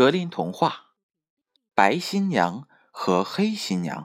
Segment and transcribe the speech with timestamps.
[0.00, 0.68] 格林童话
[1.74, 4.04] 《白新娘和黑新娘》。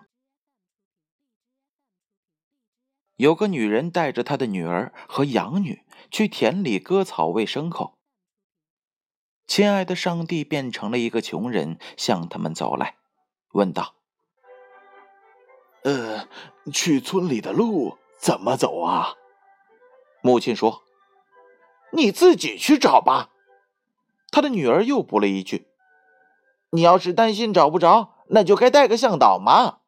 [3.15, 7.97] 有个女人带着她的女儿和养女去田里割草喂牲口。
[9.47, 12.97] 亲爱的上帝变成了一个穷人，向他们走来，
[13.53, 13.95] 问道
[15.83, 16.27] ：“呃，
[16.73, 19.15] 去村里的路怎么走啊？”
[20.21, 20.83] 母亲说
[21.95, 23.29] ：“你自己去找吧。”
[24.29, 25.69] 他的女儿又补了一句。
[26.71, 29.79] 你要是担心找不着，那就该带个向导嘛。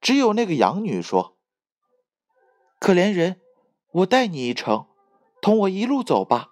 [0.00, 1.36] 只有那个养女说
[2.78, 3.40] ：“可怜人，
[3.90, 4.86] 我带你一程，
[5.42, 6.50] 同我一路走吧。”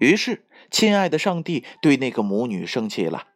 [0.00, 3.28] 于是，亲爱的上帝对那个母女生气了，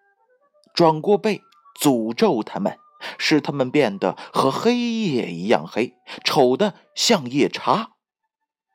[0.74, 1.40] 转过背
[1.80, 2.78] 诅咒他们，
[3.16, 7.92] 使他们变得和黑夜一样黑，丑的像夜叉。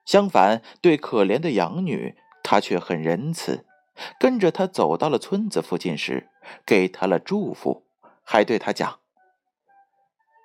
[0.05, 3.65] 相反，对可怜的养女，他却很仁慈。
[4.19, 6.29] 跟着他走到了村子附近时，
[6.65, 7.85] 给他了祝福，
[8.23, 8.99] 还对他讲：“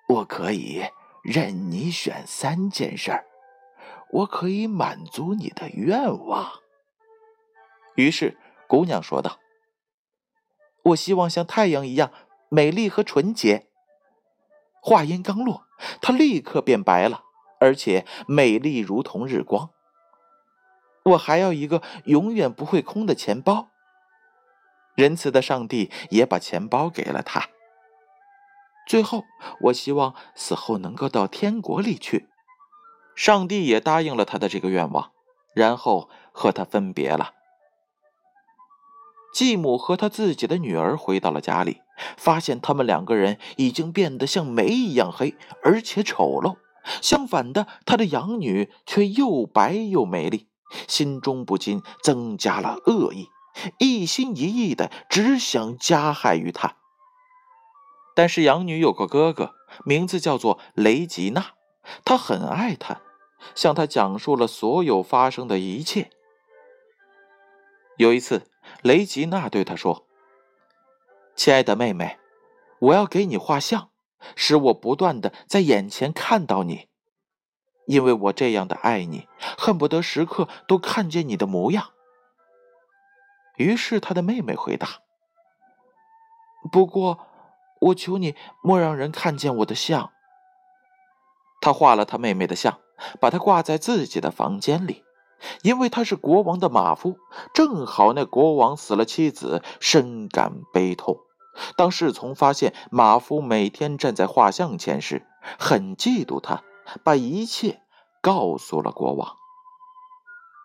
[0.08, 0.84] 我可以
[1.22, 3.27] 任你选三件事儿，
[4.10, 6.60] 我可以满足你的愿望。”
[7.96, 9.38] 于是姑娘说道
[10.84, 12.12] ：“我希望像太阳一样
[12.48, 13.66] 美丽和纯洁。”
[14.80, 15.66] 话音刚落，
[16.00, 17.24] 她立刻变白了，
[17.58, 19.70] 而且美丽如同日光。
[21.11, 23.69] 我还要一个永远不会空的钱包。
[24.95, 27.48] 仁慈的上帝也把钱包给了他。
[28.87, 29.25] 最后，
[29.62, 32.29] 我希望死后能够到天国里去。
[33.14, 35.12] 上帝也答应了他的这个愿望，
[35.55, 37.34] 然后和他分别了。
[39.34, 41.83] 继母和他自己的女儿回到了家里，
[42.17, 46.56] 发现他们两个人已经变得像煤一样黑，而且丑陋。
[47.03, 50.48] 相反的，他的养女却又白又美丽。
[50.86, 53.29] 心中不禁增加了恶意，
[53.79, 56.77] 一心一意的只想加害于他。
[58.14, 61.52] 但是养女有个哥哥，名字叫做雷吉娜，
[62.05, 63.01] 他很爱她，
[63.55, 66.11] 向她讲述了所有发生的一切。
[67.96, 68.50] 有一次，
[68.83, 70.06] 雷吉娜对他说
[71.36, 72.18] ：“亲爱的妹妹，
[72.80, 73.90] 我要给你画像，
[74.35, 76.87] 使我不断的在眼前看到你。”
[77.88, 79.26] 因为我这样的爱你，
[79.56, 81.88] 恨不得时刻都看见你的模样。
[83.56, 84.86] 于是他的妹妹回答
[86.70, 87.18] ：“不过，
[87.80, 90.10] 我求你莫让人看见我的像。”
[91.62, 92.78] 他画了他妹妹的像，
[93.18, 95.02] 把它挂在自己的房间里，
[95.62, 97.16] 因为他是国王的马夫。
[97.55, 101.16] 正好那国王死了妻子，深感悲痛。
[101.74, 105.26] 当侍从发现马夫每天站在画像前时，
[105.58, 106.62] 很嫉妒他。
[107.02, 107.82] 把一切
[108.20, 109.36] 告诉了国王。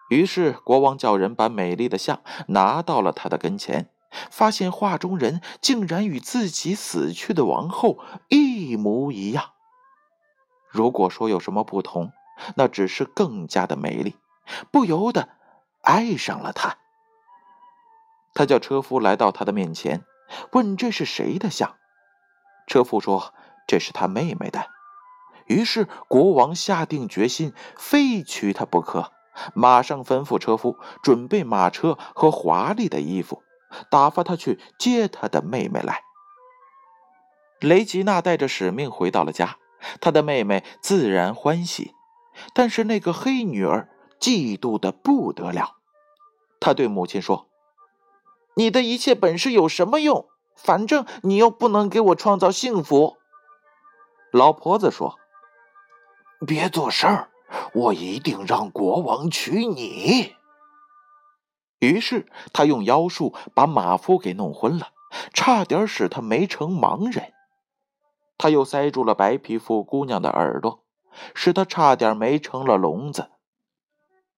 [0.10, 3.90] 于是国王叫人把美丽的像拿到了他的跟前，
[4.30, 9.52] 发现画中人竟然与自己死去的王后一模一样。
[10.70, 12.12] 如果说有什么不同，
[12.56, 14.16] 那只是更加的美丽，
[14.72, 15.30] 不由得
[15.82, 16.78] 爱上了他。
[18.36, 20.04] 他叫车夫来到他的面前，
[20.52, 21.76] 问这是谁的像。
[22.68, 23.34] 车夫说
[23.68, 24.73] 这是他妹妹的。
[25.48, 29.12] 于是国王下定决心，非娶她不可。
[29.56, 33.42] 马上吩咐车夫准备马车和华丽的衣服，
[33.90, 36.04] 打发他去接他的妹妹来。
[37.60, 39.58] 雷吉娜带着使命回到了家，
[40.00, 41.96] 她的妹妹自然欢喜，
[42.54, 43.90] 但是那个黑女儿
[44.20, 45.78] 嫉妒的不得了。
[46.60, 47.48] 她对母亲说
[48.56, 50.28] ：“你的一切本事有什么用？
[50.56, 53.18] 反正你又不能给我创造幸福。”
[54.32, 55.18] 老婆子说。
[56.46, 57.28] 别做声
[57.74, 60.36] 我一定让国王娶你。
[61.80, 64.90] 于是他用妖术把马夫给弄昏了，
[65.34, 67.34] 差点使他没成盲人。
[68.38, 70.84] 他又塞住了白皮肤姑娘的耳朵，
[71.36, 73.30] 使他差点没成了聋子。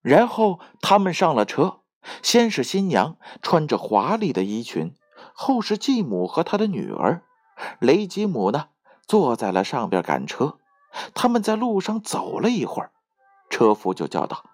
[0.02, 1.80] 然后他们上了车，
[2.22, 4.94] 先是新娘穿着华丽的衣裙，
[5.34, 7.22] 后是继母和她的女儿，
[7.80, 8.68] 雷吉姆呢
[9.06, 10.58] 坐在了上边赶车。
[11.14, 12.90] 他们在路上走了一会儿，
[13.50, 14.44] 车夫就叫道：“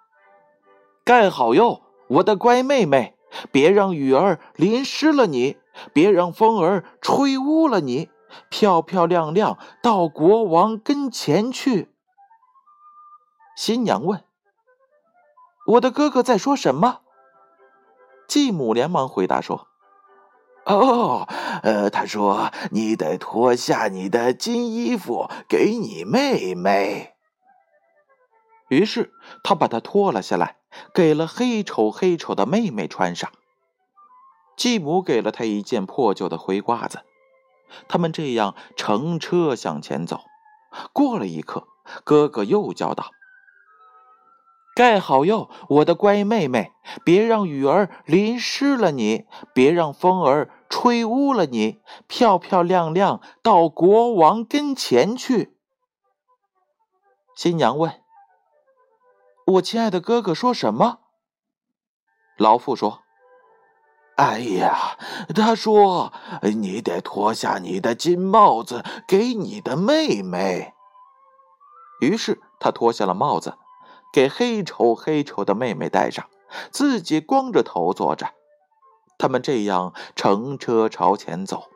[1.04, 3.16] 盖好哟，我的乖妹妹，
[3.50, 5.56] 别让雨儿淋湿了你，
[5.92, 8.10] 别让风儿吹污了你，
[8.48, 11.90] 漂漂亮亮到国王跟前去。”
[13.56, 14.24] 新娘问
[15.68, 17.00] ：“我的哥哥在说什么？”
[18.28, 19.68] 继母连忙回答说。
[20.64, 21.26] 哦，
[21.62, 27.14] 呃，他说你得脱下你的金衣服给你妹妹。
[28.68, 29.12] 于是
[29.42, 30.56] 他把它脱了下来，
[30.94, 33.30] 给了黑丑黑丑的妹妹穿上。
[34.56, 37.00] 继母给了他一件破旧的灰褂子。
[37.88, 40.20] 他们这样乘车向前走。
[40.92, 41.66] 过了一刻，
[42.04, 43.10] 哥哥又叫道
[44.74, 46.72] ：“盖好哟，我的乖妹妹，
[47.04, 55.58] 别让雨儿淋湿了你，别让风儿吹污了你，漂漂亮亮到国王跟前去。”
[57.36, 58.02] 新娘问
[59.46, 61.00] ：“我亲爱的哥哥说什么？”
[62.38, 63.00] 老妇说
[64.16, 64.96] ：“哎呀，
[65.34, 66.12] 他说
[66.54, 70.72] 你得脱下你的金帽子给你的妹妹。”
[72.00, 73.58] 于是他脱下了帽子，
[74.12, 76.28] 给黑丑黑丑的妹妹戴上，
[76.70, 78.30] 自己光着头坐着。
[79.18, 81.70] 他们这样乘车朝前走。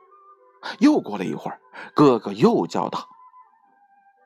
[0.80, 1.60] 又过了一会儿，
[1.94, 3.08] 哥哥又叫道。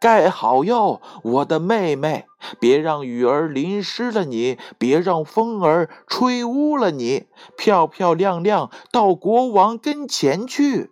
[0.01, 2.27] 盖好哟，我的妹妹，
[2.59, 7.29] 别让雨儿淋湿了你，别让风儿吹污了你，
[7.59, 10.91] 漂漂亮亮到国王跟前去。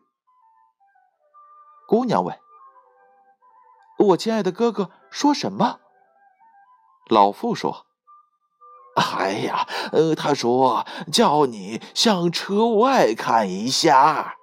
[1.87, 2.37] 姑娘问
[4.11, 5.81] ：“我亲爱的哥哥说什么？”
[7.09, 7.87] 老妇说
[8.97, 14.37] ：“哎呀，呃，他说叫你向车外看一下。”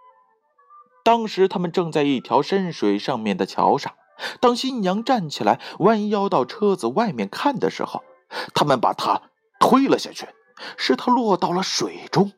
[1.04, 3.94] 当时他们正在一条深水上面的桥上。
[4.40, 8.02] 当新娘站起来，弯腰到车子外面看的时候，
[8.54, 9.22] 他们把她
[9.60, 10.28] 推了下去，
[10.78, 12.32] 使她落到了水中。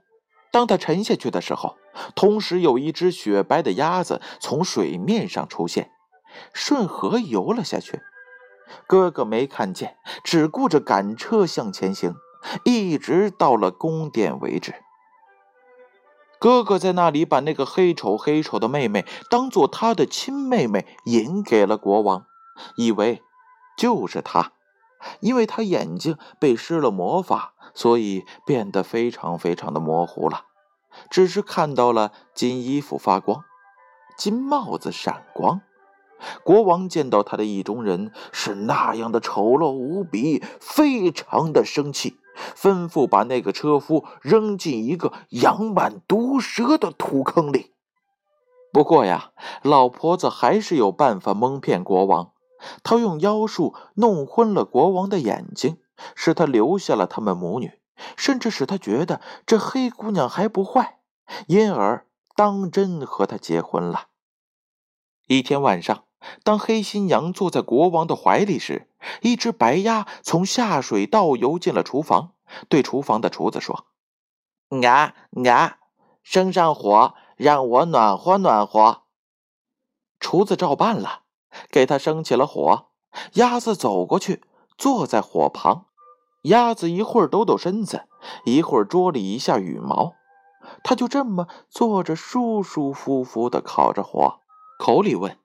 [0.52, 1.78] 当她沉下去的时候，
[2.16, 5.92] 同时有一只雪白的鸭子从水面上出现，
[6.52, 8.02] 顺河游了下去。
[8.86, 12.16] 哥哥没看见，只顾着赶车向前行，
[12.64, 14.76] 一直到了宫殿为止。
[16.40, 22.26] 哥哥在那里把那个黑丑黑丑的妹妹当做他的亲妹妹引给了国王，
[22.76, 23.24] 以为
[23.76, 24.52] 就是她，
[25.20, 30.46] 因为她眼睛被施了魔法，所以变得非常非常的模糊了，
[31.10, 33.44] 只是看到了金衣服发光，
[34.16, 35.62] 金帽子闪光。
[36.44, 42.18] 国王见到他的意中人是那样的丑陋无比，非常的生气。
[42.56, 47.74] 吩咐把那个车夫扔进一个养满毒蛇的土坑里。
[48.72, 49.32] 不过呀，
[49.64, 52.34] 老婆子还是有办法蒙骗国王。
[52.84, 55.78] 她用妖术弄昏了国王的眼睛，
[56.14, 57.72] 使他留下了他们母女，
[58.16, 61.00] 甚至使他觉得这黑姑娘还不坏，
[61.48, 62.06] 因而
[62.36, 64.10] 当真和她结婚了。
[65.26, 66.07] 一天晚上。
[66.44, 68.90] 当黑新娘坐在国王的怀里时，
[69.22, 72.34] 一只白鸭从下水道游进了厨房，
[72.68, 73.86] 对厨房的厨子说
[74.84, 75.14] ：“啊
[75.48, 75.78] 啊，
[76.24, 79.04] 生上火，让我暖和暖和。”
[80.20, 81.22] 厨子照办了，
[81.70, 82.88] 给他生起了火。
[83.34, 84.44] 鸭子走过去，
[84.78, 85.86] 坐在火旁。
[86.44, 88.08] 鸭子一会儿抖抖身子，
[88.46, 90.14] 一会儿捉了一下羽毛，
[90.84, 94.40] 它就这么坐着，舒舒服服的烤着火，
[94.80, 95.38] 口里问。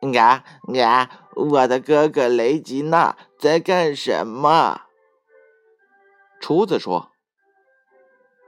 [0.00, 0.44] 啊
[0.82, 1.28] 啊！
[1.36, 4.82] 我的哥哥雷吉娜在干什么？
[6.40, 7.12] 厨子说：“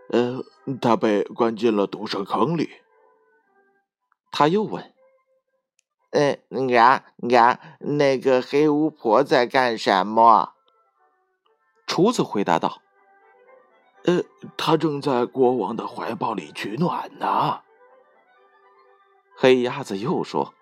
[0.08, 0.42] 呃，
[0.80, 2.70] 他被关进了毒蛇坑里。”
[4.32, 4.94] 他又问
[6.12, 6.38] ：“呃，
[6.78, 7.04] 啊
[7.36, 7.60] 啊！
[7.80, 10.54] 那个黑巫婆在干什么？”
[11.86, 12.80] 厨子回答道
[14.04, 14.22] ：“呃，
[14.56, 17.60] 她正在国王的怀抱里取暖呢。”
[19.36, 20.54] 黑鸭子又说。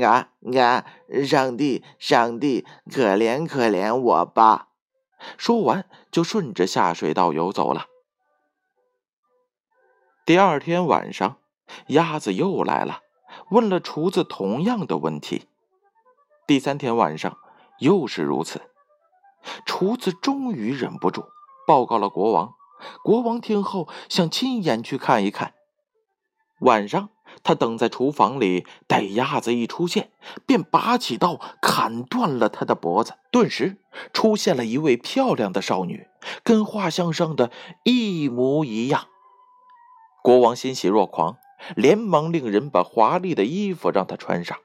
[0.00, 0.86] 啊啊！
[1.26, 4.68] 上帝，上帝，可怜可怜我吧！
[5.36, 7.86] 说完，就顺着下水道游走了。
[10.24, 11.36] 第二天晚上，
[11.88, 13.00] 鸭子又来了，
[13.50, 15.48] 问了厨子同样的问题。
[16.46, 17.36] 第三天晚上，
[17.78, 18.62] 又是如此。
[19.66, 21.24] 厨子终于忍不住
[21.66, 22.54] 报告了国王。
[23.04, 25.54] 国王听后，想亲眼去看一看。
[26.60, 27.10] 晚上。
[27.42, 30.10] 他等在厨房里，待鸭子一出现，
[30.46, 33.14] 便拔起刀砍断了他的脖子。
[33.30, 33.78] 顿时
[34.12, 36.08] 出现了一位漂亮的少女，
[36.42, 37.50] 跟画像上的
[37.84, 39.06] 一模一样。
[40.22, 41.36] 国王欣喜若狂，
[41.74, 44.58] 连忙令人把华丽的衣服让她穿上。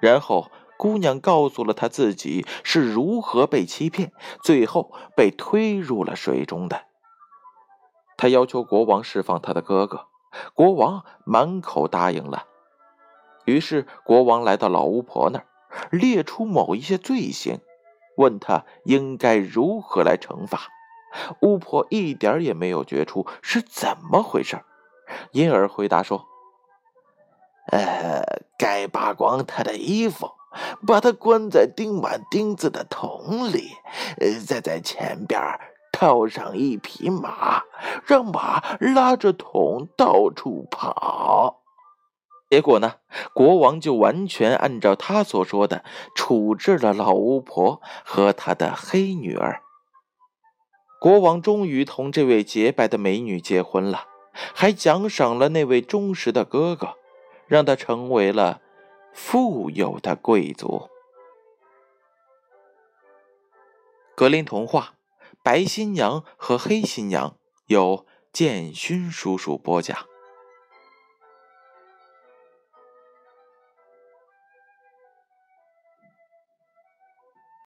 [0.00, 6.86] 然后，姑娘告诉了他自己是如何被欺骗，最后被推入了水中的。
[8.16, 10.06] 他要求国王释放他的哥哥。
[10.54, 12.46] 国王满口答应了。
[13.44, 15.46] 于是，国王来到老巫婆那儿，
[15.90, 17.60] 列出某一些罪行，
[18.16, 20.68] 问他应该如何来惩罚。
[21.40, 24.60] 巫婆一点也没有觉出是怎么回事，
[25.32, 26.26] 因而回答说
[27.70, 30.32] ：“呃，该扒光他的衣服，
[30.86, 33.70] 把他关在钉满钉子的桶里，
[34.46, 35.40] 再在前边
[35.94, 37.62] 套上一匹马，
[38.04, 41.62] 让马拉着桶到处跑。
[42.50, 42.94] 结果呢，
[43.32, 45.84] 国王就完全按照他所说的
[46.14, 49.62] 处置了老巫婆和他的黑女儿。
[51.00, 54.06] 国王终于同这位洁白的美女结婚了，
[54.54, 56.94] 还奖赏了那位忠实的哥哥，
[57.46, 58.60] 让他成为了
[59.12, 60.88] 富有的贵族。
[64.14, 64.80] 格林童话
[65.44, 67.32] 《白新娘和黑新娘》
[67.66, 70.06] 由建勋叔叔播讲。